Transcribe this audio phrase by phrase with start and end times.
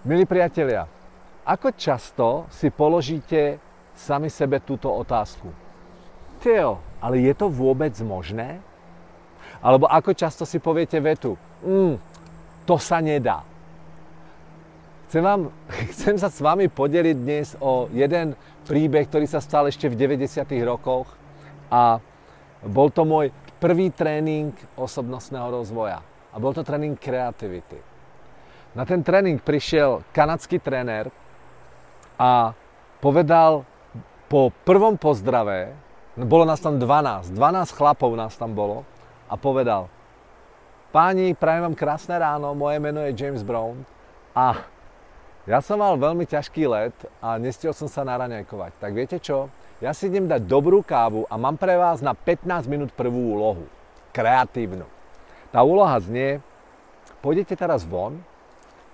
[0.00, 0.88] Milí priatelia,
[1.44, 3.60] ako často si položíte
[3.92, 5.52] sami sebe túto otázku?
[6.40, 8.64] Teo, ale je to vôbec možné?
[9.60, 12.00] Alebo ako často si poviete vetu, mm,
[12.64, 13.44] to sa nedá.
[15.12, 15.52] Chcem, vám,
[15.92, 20.48] chcem sa s vami podeliť dnes o jeden príbeh, ktorý sa stal ešte v 90.
[20.64, 21.12] rokoch
[21.68, 22.00] a
[22.64, 23.28] bol to môj
[23.60, 26.00] prvý tréning osobnostného rozvoja
[26.32, 27.89] a bol to tréning kreativity.
[28.70, 31.10] Na ten tréning prišiel kanadský tréner
[32.14, 32.54] a
[33.02, 33.66] povedal
[34.30, 35.74] po prvom pozdrave,
[36.14, 38.86] bolo nás tam 12, 12 chlapov nás tam bolo
[39.26, 39.90] a povedal,
[40.94, 43.82] páni, prajem vám krásne ráno, moje meno je James Brown
[44.38, 44.62] a
[45.50, 48.72] ja som mal veľmi ťažký let a nestiel som sa naraňajkovať.
[48.78, 49.50] Tak viete čo?
[49.82, 53.66] Ja si idem dať dobrú kávu a mám pre vás na 15 minút prvú úlohu.
[54.14, 54.86] Kreatívnu.
[55.50, 56.38] Tá úloha znie,
[57.18, 58.22] pôjdete teraz von,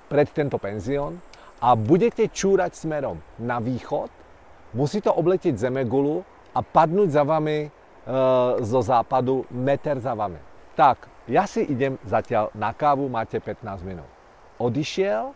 [0.07, 1.19] pred tento penzión
[1.61, 4.11] a budete čúrať smerom na východ,
[4.77, 6.23] musí to obletieť zemegulu
[6.53, 7.69] a padnúť za vami e,
[8.61, 10.39] zo západu meter za vami.
[10.77, 14.09] Tak, ja si idem zatiaľ na kávu, máte 15 minút.
[14.61, 15.33] Odišiel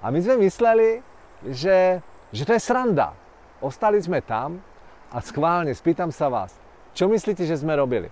[0.00, 1.02] a my sme mysleli,
[1.50, 3.12] že, že to je sranda.
[3.60, 4.62] Ostali sme tam
[5.10, 6.54] a schválne spýtam sa vás,
[6.94, 8.08] čo myslíte, že sme robili?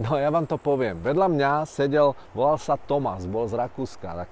[0.00, 0.96] No ja vám to poviem.
[1.04, 4.24] Vedľa mňa sedel, volal sa Tomas, bol z Rakúska.
[4.24, 4.30] Tak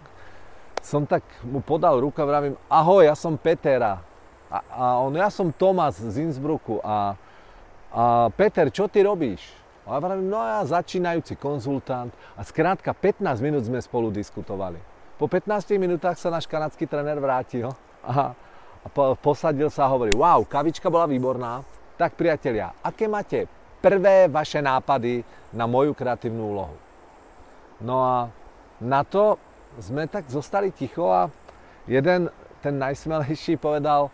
[0.80, 4.00] som tak mu podal ruku a vravím, ahoj, ja som Petera.
[4.48, 6.80] A, a on, ja som Tomas z Innsbrucku.
[6.80, 7.12] A,
[7.92, 9.44] a Peter, čo ty robíš?
[9.84, 12.16] A ja vravím, no ja začínajúci konzultant.
[12.34, 14.80] A skrátka 15 minút sme spolu diskutovali.
[15.20, 17.68] Po 15 minútach sa náš kanadský tréner vrátil
[18.00, 18.32] a,
[18.80, 21.60] a po, posadil sa a hovorí, wow, kavička bola výborná.
[22.00, 26.76] Tak priatelia, aké máte prvé vaše nápady na moju kreatívnu úlohu.
[27.80, 28.28] No a
[28.80, 29.40] na to
[29.80, 31.32] sme tak zostali ticho a
[31.88, 32.28] jeden,
[32.60, 34.12] ten najsmelejší povedal,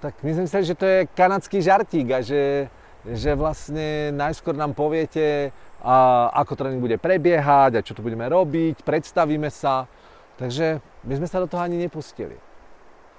[0.00, 2.66] tak my sme mysleli, že to je kanadský žartík a že,
[3.06, 8.86] že vlastne najskôr nám poviete, a ako tréning bude prebiehať a čo tu budeme robiť,
[8.86, 9.90] predstavíme sa.
[10.38, 12.38] Takže my sme sa do toho ani nepustili.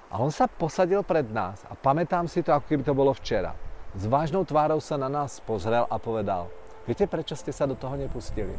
[0.07, 3.51] A on sa posadil pred nás a pamätám si to, ako keby to bolo včera.
[3.93, 6.49] S vážnou tvárou sa na nás pozrel a povedal,
[6.89, 8.53] viete, prečo ste sa do toho nepustili?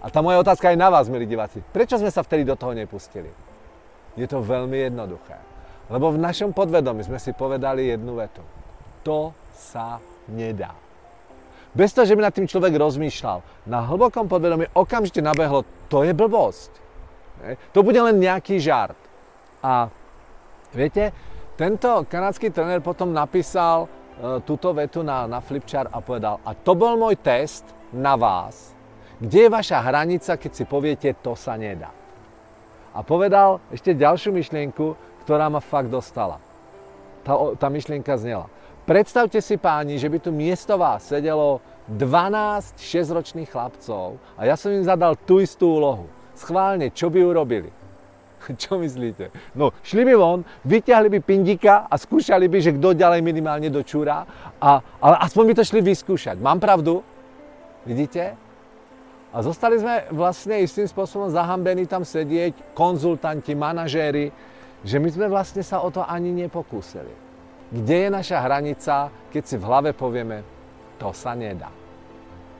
[0.00, 1.60] A tá moja otázka je na vás, milí diváci.
[1.60, 3.28] Prečo sme sa vtedy do toho nepustili?
[4.16, 5.36] Je to veľmi jednoduché.
[5.92, 8.40] Lebo v našom podvedomí sme si povedali jednu vetu.
[9.04, 10.00] To sa
[10.30, 10.72] nedá.
[11.70, 16.10] Bez toho, že by nad tým človek rozmýšľal, na hlbokom podvedomí okamžite nabehlo, to je
[16.16, 16.70] blbosť.
[17.76, 18.98] To bude len nejaký žart.
[19.62, 19.92] A
[20.74, 21.14] viete,
[21.60, 23.88] tento kanadský tréner potom napísal e,
[24.48, 28.72] túto vetu na, na flipchart a povedal, a to bol môj test na vás,
[29.20, 31.92] kde je vaša hranica, keď si poviete, to sa nedá.
[32.96, 34.96] A povedal ešte ďalšiu myšlienku,
[35.28, 36.40] ktorá ma fakt dostala.
[37.28, 38.48] Tá, tá myšlienka znela.
[38.88, 41.60] Predstavte si páni, že by tu miesto vás sedelo
[41.92, 46.08] 12 6-ročných chlapcov a ja som im zadal tú istú úlohu.
[46.32, 47.68] Schválne, čo by urobili?
[48.62, 49.30] Čo myslíte?
[49.54, 54.24] No, šli by von, vyťahli by pindika a skúšali by, že kto ďalej minimálne dočúra,
[54.58, 56.36] a, ale aspoň by to šli vyskúšať.
[56.40, 57.04] Mám pravdu?
[57.84, 58.36] Vidíte?
[59.30, 64.34] A zostali sme vlastne istým spôsobom zahambení tam sedieť, konzultanti, manažéri,
[64.82, 67.12] že my sme vlastne sa o to ani nepokúsili.
[67.70, 70.42] Kde je naša hranica, keď si v hlave povieme,
[70.98, 71.70] to sa nedá.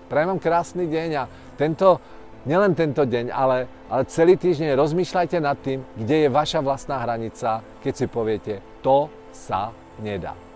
[0.07, 1.25] Prajem vám krásny deň a
[1.59, 1.99] tento
[2.45, 7.61] nielen tento deň, ale, ale celý týždeň rozmýšľajte nad tým, kde je vaša vlastná hranica,
[7.81, 10.50] keď si poviete, to sa nedá.